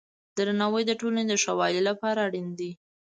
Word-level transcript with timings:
درناوی 0.37 0.83
د 0.87 0.91
ټولنې 0.99 1.23
د 1.27 1.33
ښه 1.43 1.53
والي 1.59 1.81
لپاره 1.89 2.19
اړین 2.27 2.47
دی. 2.59 2.71